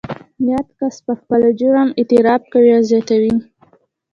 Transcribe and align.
یاد 0.49 0.67
کس 0.79 0.95
پر 1.05 1.13
خپل 1.21 1.41
جرم 1.59 1.89
اعتراف 1.99 2.41
کوي 2.53 2.69
او 2.75 2.81
زیاتوي 2.89 3.33